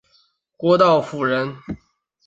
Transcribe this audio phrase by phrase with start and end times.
[0.57, 1.55] 郭道甫人。